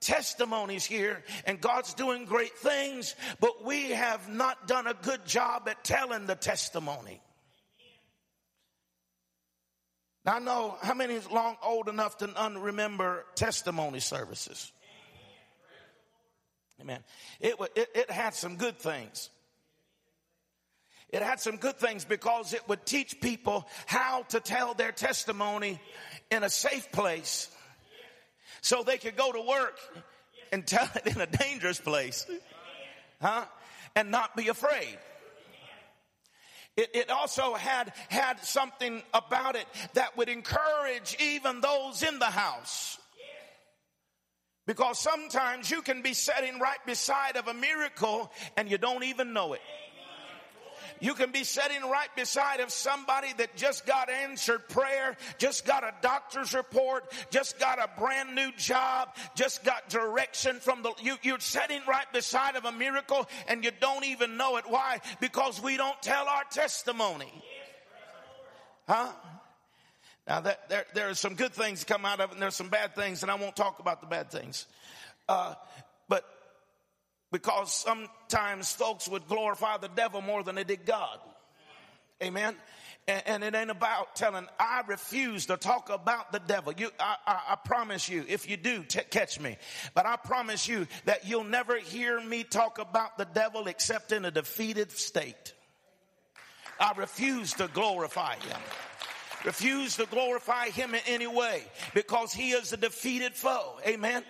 [0.03, 5.67] testimonies here and God's doing great things, but we have not done a good job
[5.67, 7.21] at telling the testimony.
[10.26, 14.72] Now I know how many is long old enough to unremember testimony services.
[16.80, 17.00] Amen.
[17.40, 19.30] It, it, it had some good things.
[21.10, 25.80] It had some good things because it would teach people how to tell their testimony
[26.32, 27.50] in a safe place
[28.62, 29.78] so they could go to work
[30.52, 32.26] and tell it in a dangerous place.
[33.22, 33.46] Huh?
[33.96, 34.98] And not be afraid.
[36.76, 42.26] It, it, also had, had something about it that would encourage even those in the
[42.26, 42.98] house.
[44.66, 49.34] Because sometimes you can be sitting right beside of a miracle and you don't even
[49.34, 49.62] know it.
[50.99, 55.84] You can be sitting right beside of somebody that just got answered prayer, just got
[55.84, 61.15] a doctor's report, just got a brand new job, just got direction from the, you,
[61.23, 64.65] you're sitting right beside of a miracle and you don't even know it.
[64.67, 64.99] Why?
[65.19, 67.32] Because we don't tell our testimony.
[68.88, 69.10] Huh?
[70.27, 72.56] Now that there, there are some good things that come out of it and there's
[72.56, 74.65] some bad things and I won't talk about the bad things.
[75.27, 75.56] Uh,
[76.08, 76.23] but
[77.32, 77.86] because
[78.34, 81.19] sometimes folks would glorify the devil more than they did God.
[82.22, 82.56] Amen.
[83.08, 86.74] And, and it ain't about telling, I refuse to talk about the devil.
[86.76, 89.58] You, I, I, I promise you, if you do, t- catch me.
[89.93, 94.26] But I promise you that you'll never hear me talk about the devil except in
[94.26, 95.54] a defeated state.
[96.80, 98.60] I refuse to glorify him.
[99.46, 103.76] Refuse to glorify him in any way because he is a defeated foe.
[103.86, 104.24] Amen.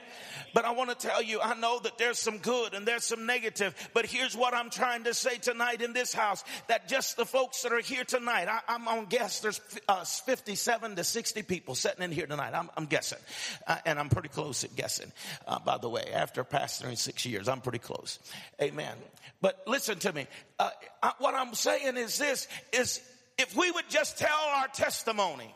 [0.53, 3.25] But I want to tell you, I know that there's some good and there's some
[3.25, 7.25] negative, but here's what I'm trying to say tonight in this house, that just the
[7.25, 11.75] folks that are here tonight, I, am on guess there's uh, 57 to 60 people
[11.75, 12.53] sitting in here tonight.
[12.53, 13.19] I'm, I'm guessing.
[13.65, 15.11] Uh, and I'm pretty close at guessing,
[15.47, 16.03] uh, by the way.
[16.13, 18.19] After pastoring six years, I'm pretty close.
[18.61, 18.95] Amen.
[19.41, 20.27] But listen to me.
[20.59, 20.69] Uh,
[21.01, 23.01] I, what I'm saying is this, is
[23.37, 25.53] if we would just tell our testimony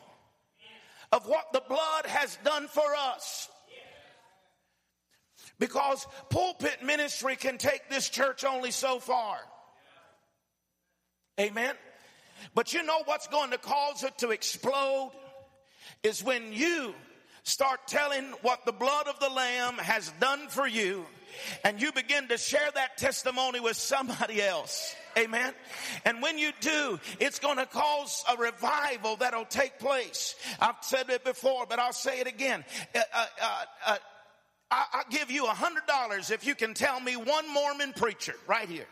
[1.12, 3.48] of what the blood has done for us,
[5.58, 9.36] because pulpit ministry can take this church only so far.
[11.40, 11.74] Amen.
[12.54, 15.12] But you know what's going to cause it to explode
[16.02, 16.94] is when you
[17.42, 21.04] start telling what the blood of the lamb has done for you
[21.64, 24.94] and you begin to share that testimony with somebody else.
[25.16, 25.52] Amen.
[26.04, 30.34] And when you do, it's going to cause a revival that'll take place.
[30.60, 32.64] I've said it before, but I'll say it again.
[32.94, 33.96] Uh, uh, uh, uh
[34.70, 38.34] I, will give you a hundred dollars if you can tell me one Mormon preacher
[38.46, 38.86] right here.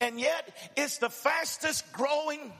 [0.00, 2.52] And yet, it's the fastest growing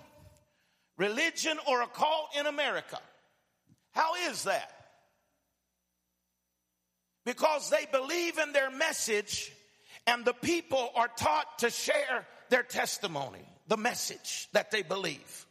[0.97, 3.01] religion or a cult in America.
[3.91, 4.71] How is that?
[7.25, 9.53] Because they believe in their message
[10.07, 15.47] and the people are taught to share their testimony, the message that they believe.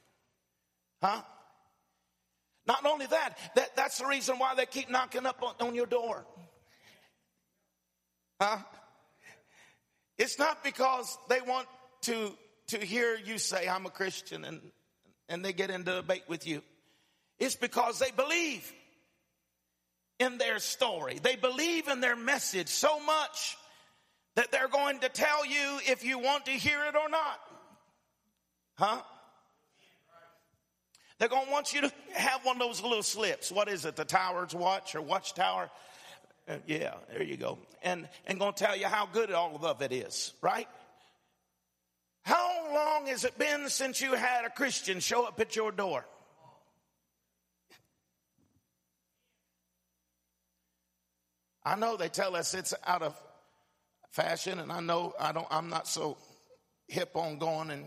[1.01, 1.21] Huh?
[2.67, 5.87] Not only that, that that's the reason why they keep knocking up on, on your
[5.87, 6.25] door.
[8.39, 8.57] Huh?
[10.17, 11.67] It's not because they want
[12.01, 12.31] to,
[12.67, 14.61] to hear you say, I'm a Christian, and,
[15.29, 16.61] and they get into debate with you.
[17.39, 18.71] It's because they believe
[20.19, 21.19] in their story.
[21.21, 23.57] They believe in their message so much
[24.35, 27.39] that they're going to tell you if you want to hear it or not.
[28.77, 29.01] Huh?
[31.21, 33.51] They're going to want you to have one of those little slips.
[33.51, 33.95] What is it?
[33.95, 35.69] The tower's watch or watchtower?
[36.49, 37.59] Uh, yeah, there you go.
[37.83, 40.67] And, and going to tell you how good all of it is, right?
[42.23, 46.03] How long has it been since you had a Christian show up at your door?
[51.63, 53.15] I know they tell us it's out of
[54.09, 55.45] fashion, and I know I don't.
[55.51, 56.17] I'm not so
[56.87, 57.85] hip on going, and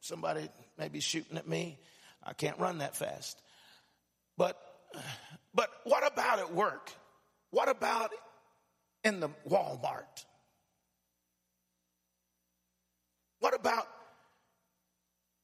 [0.00, 1.78] somebody maybe shooting at me.
[2.24, 3.40] I can't run that fast.
[4.36, 4.60] But,
[5.54, 6.90] but what about at work?
[7.50, 8.10] What about
[9.04, 10.24] in the Walmart?
[13.40, 13.88] What about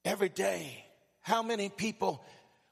[0.05, 0.85] every day?
[1.21, 2.25] How many people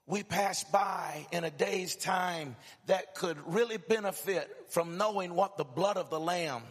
[0.06, 2.54] we pass by in a day's time
[2.86, 6.62] that could really benefit from knowing what the blood of the Lamb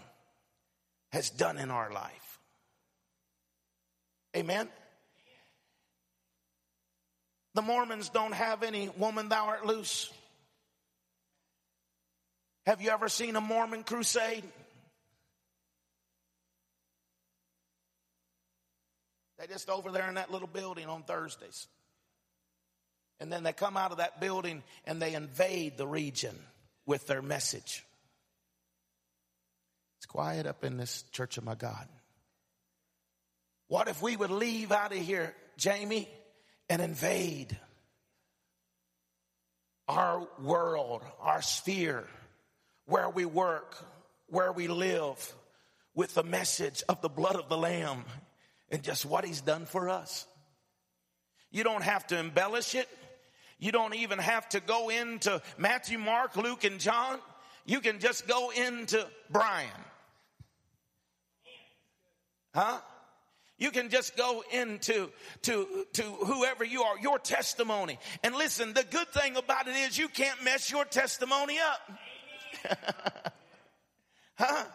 [1.12, 2.40] has done in our life?
[4.36, 4.70] Amen.
[7.56, 10.12] The Mormons don't have any woman thou art loose.
[12.66, 14.44] Have you ever seen a Mormon crusade?
[19.40, 21.68] They just over there in that little building on Thursdays.
[23.22, 26.38] And then they come out of that building and they invade the region
[26.86, 27.86] with their message.
[30.00, 31.88] It's quiet up in this church of my God.
[33.70, 36.10] What if we would leave out of here, Jamie,
[36.70, 37.58] and invade
[39.88, 42.08] our world, our sphere,
[42.88, 43.78] where we work,
[44.28, 45.34] where we live,
[45.94, 48.04] with the message of the blood of the Lamb
[48.70, 50.26] and just what He's done for us.
[51.52, 52.90] You don't have to embellish it.
[53.60, 57.20] You don't even have to go into Matthew, Mark, Luke, and John.
[57.66, 59.70] You can just go into Brian.
[62.54, 62.80] Huh?
[63.58, 65.10] You can just go into
[65.44, 67.98] to, to whoever you are, your testimony.
[68.24, 72.82] And listen, the good thing about it is you can't mess your testimony up.
[74.36, 74.66] huh?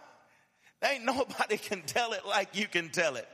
[0.83, 3.29] Ain't nobody can tell it like you can tell it.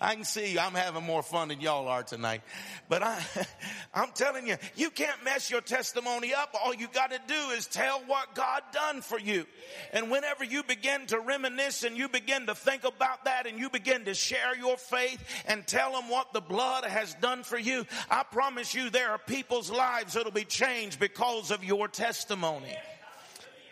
[0.00, 2.42] I can see I'm having more fun than y'all are tonight.
[2.88, 3.22] But I,
[3.94, 6.52] I'm telling you, you can't mess your testimony up.
[6.64, 9.46] All you got to do is tell what God done for you.
[9.92, 13.70] And whenever you begin to reminisce and you begin to think about that and you
[13.70, 17.86] begin to share your faith and tell them what the blood has done for you,
[18.10, 22.76] I promise you there are people's lives that'll be changed because of your testimony.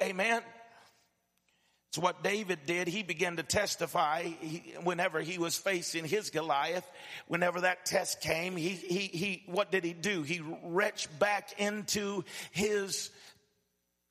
[0.00, 0.42] Amen.
[1.92, 2.88] It's what David did.
[2.88, 4.30] He began to testify
[4.82, 6.90] whenever he was facing his Goliath.
[7.28, 10.22] Whenever that test came, he, he, he, what did he do?
[10.22, 13.10] He retched back into his,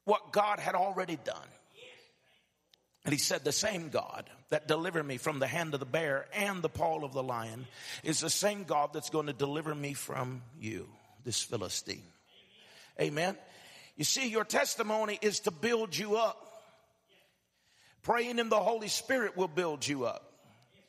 [0.06, 1.48] what God had already done.
[3.04, 6.28] And he said, the same God that delivered me from the hand of the bear
[6.36, 7.66] and the paw of the lion
[8.04, 10.88] is the same God that's going to deliver me from you,
[11.24, 12.04] this Philistine.
[13.00, 13.36] Amen.
[13.98, 16.50] You see, your testimony is to build you up.
[18.04, 20.32] Praying in the Holy Spirit will build you up.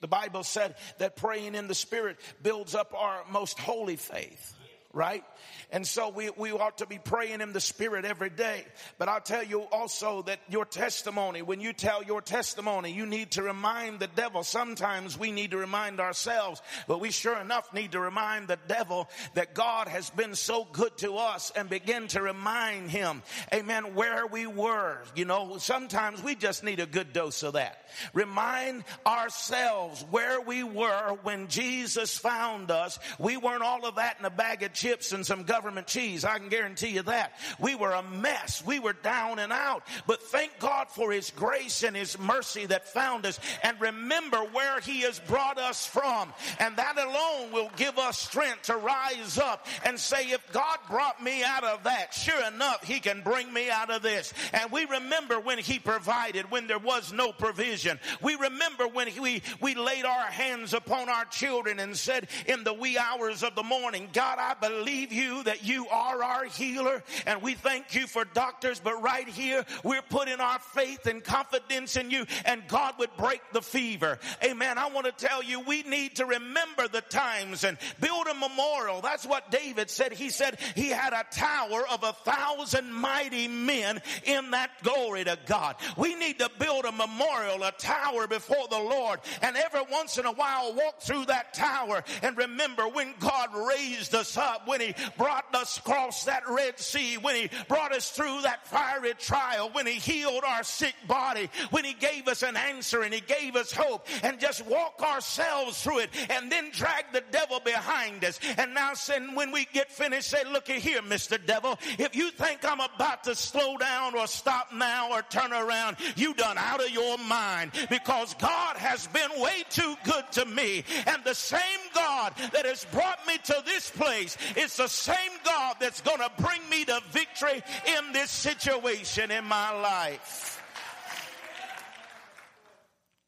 [0.01, 4.55] The Bible said that praying in the Spirit builds up our most holy faith
[4.93, 5.25] right?
[5.71, 8.65] And so we, we ought to be praying in the spirit every day.
[8.99, 13.33] But I'll tell you also that your testimony, when you tell your testimony, you need
[13.33, 14.45] to remind the devil.
[14.45, 19.09] Sometimes we need to remind ourselves, but we sure enough need to remind the devil
[19.35, 23.23] that God has been so good to us and begin to remind him,
[23.53, 24.99] amen, where we were.
[25.17, 27.79] You know, sometimes we just need a good dose of that.
[28.13, 32.99] Remind ourselves where we were when Jesus found us.
[33.19, 36.25] We weren't all of that in a bag of chips and some government cheese.
[36.25, 37.35] I can guarantee you that.
[37.61, 38.65] We were a mess.
[38.67, 39.85] We were down and out.
[40.09, 43.39] But thank God for His grace and His mercy that found us.
[43.63, 46.33] And remember where He has brought us from.
[46.59, 51.23] And that alone will give us strength to rise up and say, if God brought
[51.23, 54.35] me out of that, sure enough, He can bring me out of this.
[54.53, 58.01] And we remember when He provided, when there was no provision.
[58.21, 62.75] We remember when we, we laid our hands upon our children and said in the
[62.75, 67.03] wee hours of the morning, God, I believe believe you that you are our healer
[67.27, 71.97] and we thank you for doctors, but right here we're putting our faith and confidence
[71.97, 74.19] in you and God would break the fever.
[74.45, 74.79] Amen.
[74.79, 79.01] I want to tell you we need to remember the times and build a memorial.
[79.01, 80.13] That's what David said.
[80.13, 85.39] He said he had a tower of a thousand mighty men in that glory to
[85.47, 85.77] God.
[85.97, 90.27] We need to build a memorial, a tower before the Lord and every once in
[90.27, 94.81] a while walk through that tower and remember when God raised us up up, when
[94.81, 99.71] He brought us across that Red Sea, when He brought us through that fiery trial,
[99.73, 103.57] when He healed our sick body, when He gave us an answer and He gave
[103.57, 108.39] us hope, and just walk ourselves through it, and then drag the devil behind us.
[108.57, 111.45] And now, saying, when we get finished, say, Looky here, Mr.
[111.45, 115.97] Devil, if you think I'm about to slow down or stop now or turn around,
[116.17, 120.85] you done out of your mind because God has been way too good to me.
[121.07, 121.61] And the same
[121.95, 126.31] God that has brought me to this place is the same God that's going to
[126.39, 127.63] bring me to victory
[127.99, 130.63] in this situation in my life.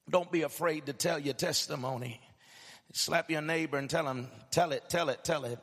[0.09, 2.21] Don't be afraid to tell your testimony.
[2.93, 5.59] Slap your neighbor and tell him, tell it, tell it, tell it.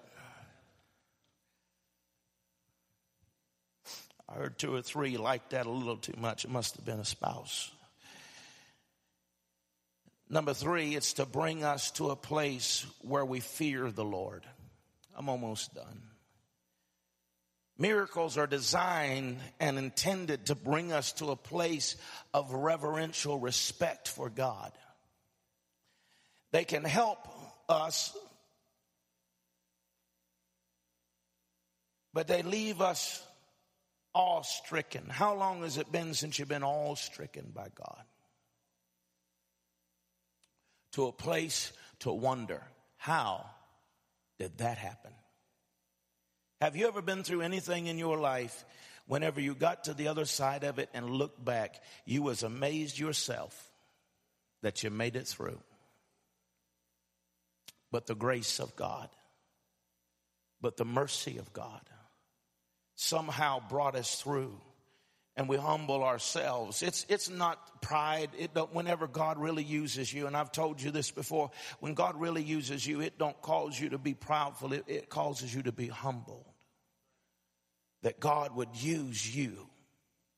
[4.27, 6.45] I heard two or three like that a little too much.
[6.45, 7.71] It must have been a spouse.
[10.29, 14.43] Number three, it's to bring us to a place where we fear the Lord.
[15.15, 16.01] I'm almost done.
[17.77, 21.95] Miracles are designed and intended to bring us to a place
[22.33, 24.71] of reverential respect for God.
[26.51, 27.27] They can help
[27.67, 28.15] us,
[32.13, 33.25] but they leave us
[34.13, 35.07] awe stricken.
[35.09, 38.03] How long has it been since you've been awe stricken by God?
[40.93, 42.61] To a place to wonder,
[42.97, 43.49] how
[44.41, 45.11] did that happen?
[46.61, 48.65] Have you ever been through anything in your life
[49.05, 52.97] whenever you got to the other side of it and looked back, you was amazed
[52.97, 53.69] yourself
[54.63, 55.59] that you made it through?
[57.91, 59.09] But the grace of God,
[60.59, 61.81] but the mercy of God
[62.95, 64.59] somehow brought us through
[65.37, 66.83] and we humble ourselves.
[66.83, 68.29] It's, it's not pride.
[68.37, 72.19] It don't, whenever God really uses you, and I've told you this before, when God
[72.19, 74.73] really uses you, it don't cause you to be proudful.
[74.73, 76.45] It, it causes you to be humbled.
[78.03, 79.69] That God would use you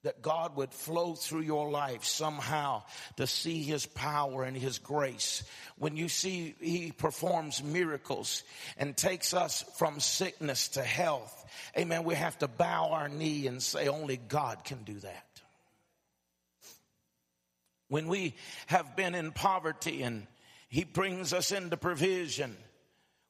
[0.04, 2.84] that God would flow through your life somehow
[3.18, 5.44] to see his power and his grace.
[5.78, 8.44] When you see he performs miracles
[8.78, 11.46] and takes us from sickness to health,
[11.78, 15.26] amen, we have to bow our knee and say only God can do that.
[17.88, 18.36] When we
[18.68, 20.28] have been in poverty and
[20.68, 22.58] he brings us into provision,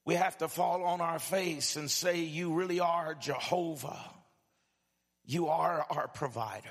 [0.05, 3.99] we have to fall on our face and say, you really are Jehovah.
[5.25, 6.69] You are our provider.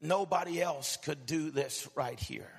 [0.00, 2.50] Nobody else could do this right here.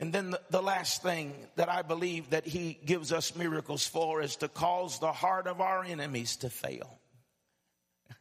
[0.00, 4.22] And then the, the, last thing that I believe that he gives us miracles for
[4.22, 7.00] is to cause the heart of our enemies to fail.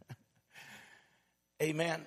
[1.61, 2.01] Amen.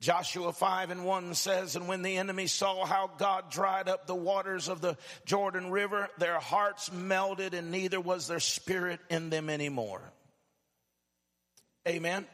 [0.00, 4.14] Joshua 5 and 1 says, And when the enemy saw how God dried up the
[4.14, 9.48] waters of the Jordan River, their hearts melted, and neither was there spirit in them
[9.48, 10.02] anymore.
[11.86, 12.26] Amen.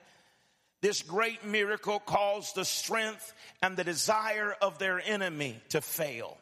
[0.80, 3.32] This great miracle caused the strength
[3.62, 6.36] and the desire of their enemy to fail.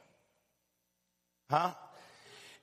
[1.51, 1.73] Huh?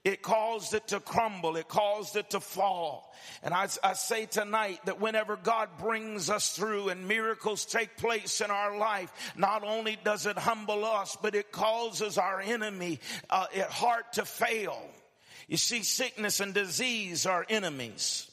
[0.04, 1.58] It caused it to crumble.
[1.58, 3.14] It caused it to fall.
[3.44, 8.40] And I, I, say tonight that whenever God brings us through and miracles take place
[8.40, 13.48] in our life, not only does it humble us, but it causes our enemy uh,
[13.70, 14.82] heart to fail.
[15.50, 18.27] You see, sickness and disease are enemies.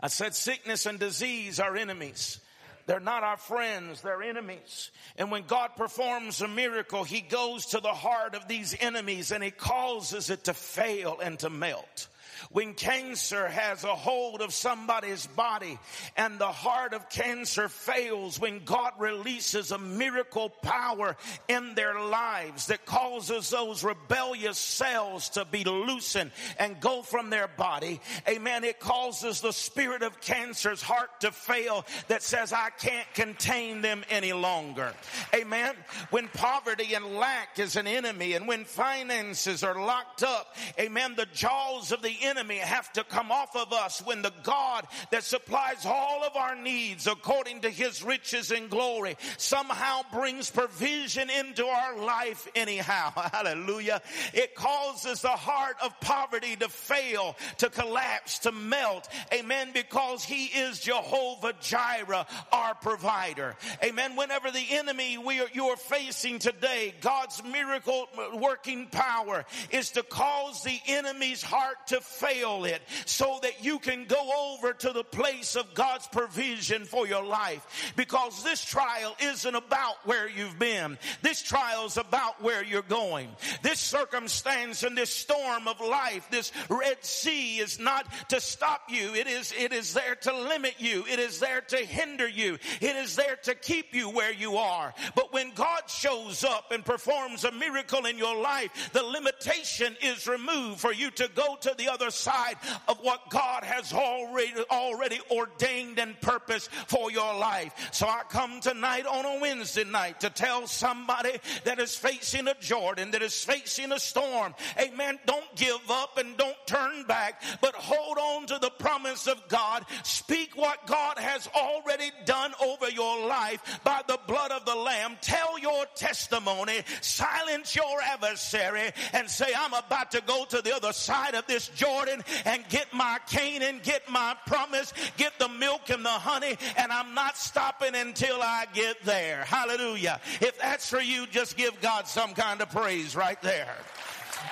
[0.00, 2.40] I said sickness and disease are enemies.
[2.86, 4.90] They're not our friends, they're enemies.
[5.16, 9.44] And when God performs a miracle, He goes to the heart of these enemies and
[9.44, 12.08] He causes it to fail and to melt.
[12.50, 15.78] When cancer has a hold of somebody's body
[16.16, 21.16] and the heart of cancer fails, when God releases a miracle power
[21.48, 27.48] in their lives that causes those rebellious cells to be loosened and go from their
[27.48, 33.12] body, amen, it causes the spirit of cancer's heart to fail that says, I can't
[33.14, 34.94] contain them any longer.
[35.34, 35.74] Amen.
[36.10, 41.26] When poverty and lack is an enemy and when finances are locked up, amen, the
[41.26, 45.24] jaws of the enemy enemy have to come off of us when the God that
[45.24, 51.66] supplies all of our needs according to his riches and glory somehow brings provision into
[51.66, 53.10] our life anyhow.
[53.32, 54.00] Hallelujah.
[54.32, 59.08] It causes the heart of poverty to fail, to collapse, to melt.
[59.34, 59.70] Amen.
[59.74, 63.56] Because he is Jehovah Jireh, our provider.
[63.84, 64.16] Amen.
[64.16, 70.02] Whenever the enemy we are, you are facing today, God's miracle working power is to
[70.02, 75.04] cause the enemy's heart to fail it so that you can go over to the
[75.04, 77.92] place of God's provision for your life.
[77.96, 80.98] Because this trial isn't about where you've been.
[81.22, 83.28] This trial is about where you're going.
[83.62, 89.14] This circumstance and this storm of life, this Red Sea is not to stop you.
[89.14, 91.04] It is, it is there to limit you.
[91.10, 92.58] It is there to hinder you.
[92.80, 94.94] It is there to keep you where you are.
[95.14, 100.26] But when God shows up and performs a miracle in your life, the limitation is
[100.26, 102.56] removed for you to go to the other side
[102.88, 107.72] of what God has already, already ordained and purposed for your life.
[107.92, 112.54] So I come tonight on a Wednesday night to tell somebody that is facing a
[112.60, 114.54] Jordan, that is facing a storm.
[114.78, 115.18] Amen.
[115.26, 119.84] Don't give up and don't turn back, but hold on to the promise of God.
[120.02, 125.16] Speak what God has already done over your life by the blood of the Lamb.
[125.20, 126.82] Tell your testimony.
[127.00, 131.68] Silence your adversary and say, I'm about to go to the other side of this
[131.68, 136.92] Jordan and get my Canaan, get my promise, get the milk and the honey, and
[136.92, 139.44] I'm not stopping until I get there.
[139.44, 140.20] Hallelujah.
[140.40, 143.74] If that's for you, just give God some kind of praise right there.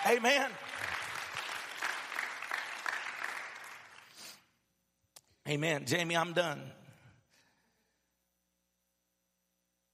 [0.07, 0.51] Amen.
[5.49, 5.87] Amen.
[5.87, 6.61] Jamie, I'm done.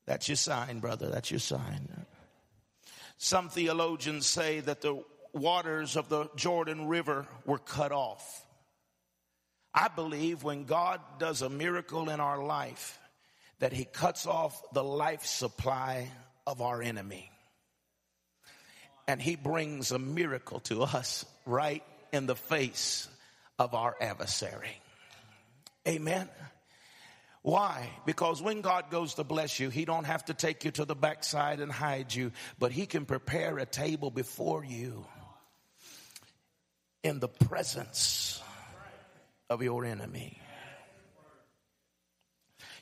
[0.07, 1.09] That's your sign, brother.
[1.09, 1.89] That's your sign.
[3.17, 5.03] Some theologians say that the
[5.35, 8.45] waters of the Jordan River were cut off.
[9.75, 12.99] I believe when God does a miracle in our life,
[13.59, 16.09] that He cuts off the life supply
[16.47, 17.31] of our enemy.
[19.09, 21.83] And He brings a miracle to us right
[22.13, 23.09] in the face
[23.59, 24.81] of our adversary.
[25.87, 26.29] Amen.
[27.43, 27.91] Why?
[28.07, 30.95] Because when God goes to bless you, He don't have to take you to the
[30.95, 35.05] backside and hide you, but He can prepare a table before you
[37.05, 38.43] in the presence
[39.49, 40.41] of your enemy.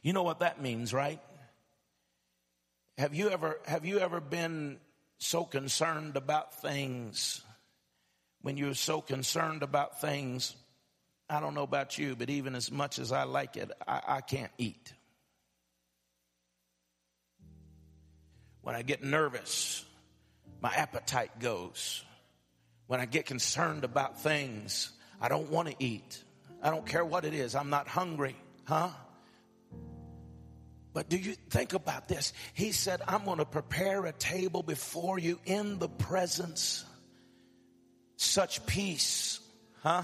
[0.02, 1.20] You know what that means, right?
[2.96, 4.78] Have you ever have you ever been
[5.18, 7.42] so concerned about things
[8.40, 10.54] when you're so concerned about things
[11.28, 14.20] I don't know about you, but even as much as I like it, I, I
[14.20, 14.92] can't eat.
[18.60, 19.84] When I get nervous,
[20.60, 22.04] my appetite goes.
[22.92, 26.22] When I get concerned about things, I don't want to eat.
[26.62, 27.54] I don't care what it is.
[27.54, 28.90] I'm not hungry, huh?
[30.92, 32.34] But do you think about this?
[32.52, 36.84] He said, I'm going to prepare a table before you in the presence.
[38.18, 39.40] Such peace,
[39.82, 40.02] huh?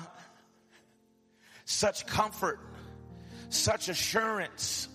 [1.66, 2.59] such comfort,
[3.51, 4.89] such assurance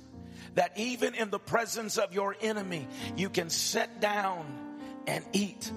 [0.55, 4.47] that even in the presence of your enemy, you can sit down
[5.05, 5.71] and eat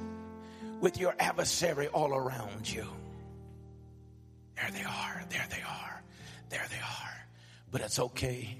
[0.80, 2.86] with your adversary all around you.
[4.56, 6.02] There they are, there they are,
[6.50, 7.26] there they are.
[7.70, 8.56] But it's okay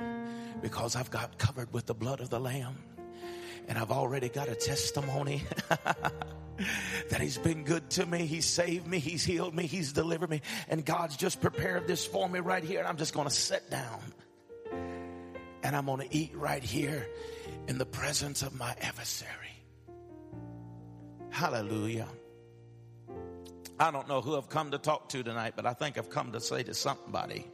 [0.60, 2.76] because I've got covered with the blood of the Lamb
[3.68, 5.42] and I've already got a testimony
[7.10, 8.26] that He's been good to me.
[8.26, 8.98] He saved me.
[8.98, 9.66] He's healed me.
[9.66, 10.42] He's delivered me.
[10.68, 12.78] And God's just prepared this for me right here.
[12.80, 14.00] And I'm just going to sit down
[15.62, 17.08] and I'm going to eat right here
[17.66, 19.45] in the presence of my adversary.
[21.37, 22.09] Hallelujah.
[23.78, 26.32] I don't know who I've come to talk to tonight, but I think I've come
[26.32, 27.47] to say to somebody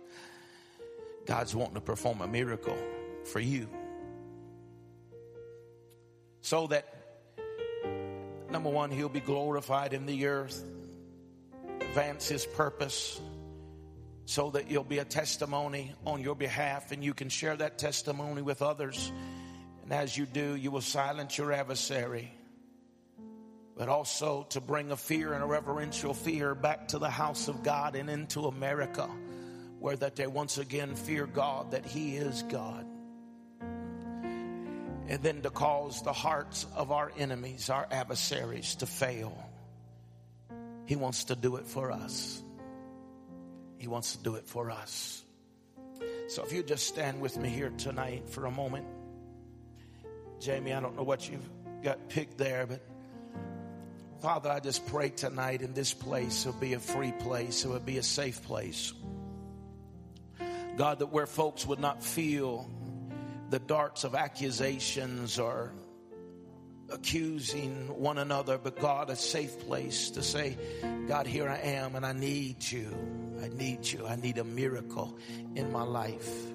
[1.26, 2.78] God's wanting to perform a miracle
[3.24, 3.68] for you
[6.42, 6.94] so that
[8.52, 10.62] number one, he'll be glorified in the earth,
[11.80, 13.20] advance his purpose,
[14.26, 18.42] so that you'll be a testimony on your behalf and you can share that testimony
[18.42, 19.10] with others.
[19.82, 22.32] And as you do, you will silence your adversary,
[23.76, 27.62] but also to bring a fear and a reverential fear back to the house of
[27.62, 29.08] God and into America,
[29.78, 32.86] where that they once again fear God, that He is God
[35.12, 39.36] and then to cause the hearts of our enemies, our adversaries, to fail.
[40.86, 42.42] He wants to do it for us.
[43.78, 45.22] He wants to do it for us.
[46.28, 48.86] So if you just stand with me here tonight for a moment.
[50.40, 51.46] Jamie, I don't know what you've
[51.82, 52.80] got picked there, but
[54.22, 57.80] Father, I just pray tonight in this place it'll be a free place, it will
[57.80, 58.92] be a safe place.
[60.76, 62.70] God, that where folks would not feel
[63.50, 65.72] the darts of accusations or
[66.88, 70.56] accusing one another, but God, a safe place to say,
[71.08, 72.94] God, here I am and I need you.
[73.42, 74.06] I need you.
[74.06, 75.18] I need a miracle
[75.56, 76.51] in my life.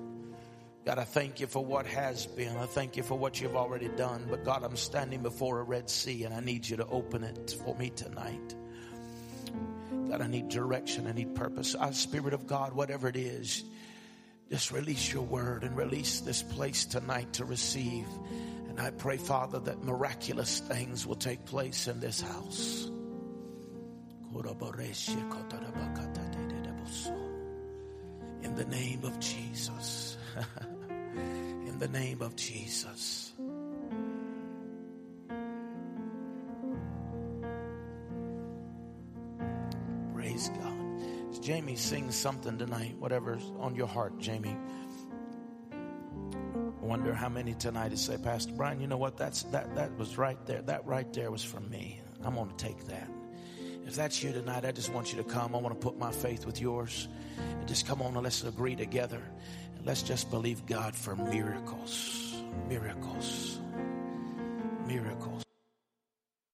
[0.87, 2.55] God, I thank you for what has been.
[2.55, 4.25] I thank you for what you've already done.
[4.29, 7.57] But God, I'm standing before a Red Sea and I need you to open it
[7.65, 8.55] for me tonight.
[10.09, 11.05] God, I need direction.
[11.05, 11.75] I need purpose.
[11.75, 13.65] Our Spirit of God, whatever it is,
[14.49, 18.07] just release your word and release this place tonight to receive.
[18.69, 22.89] And I pray, Father, that miraculous things will take place in this house.
[28.41, 30.17] In the name of Jesus.
[31.17, 33.33] In the name of Jesus.
[40.13, 41.41] Praise God.
[41.41, 44.57] Jamie sings something tonight, whatever's on your heart, Jamie.
[46.81, 49.17] Wonder how many tonight is say, Pastor Brian, you know what?
[49.17, 50.61] That's that that was right there.
[50.61, 52.01] That right there was from me.
[52.23, 53.09] I'm gonna take that.
[53.85, 55.55] If that's you tonight, I just want you to come.
[55.55, 57.07] I want to put my faith with yours.
[57.37, 59.21] And just come on and let's agree together.
[59.87, 62.35] Let's just believe God for miracles.
[62.67, 63.57] Miracles.
[64.85, 65.46] Miracles.